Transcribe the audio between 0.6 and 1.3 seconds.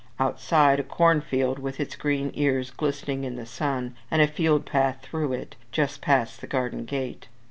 a corn